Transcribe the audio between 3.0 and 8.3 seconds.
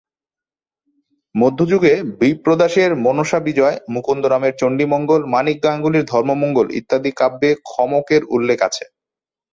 মনসাবিজয়, মুকুন্দরামের চন্ডীমঙ্গল, মানিক গাঙ্গুলির ধর্মমঙ্গল ইত্যাদি কাব্যে খমকের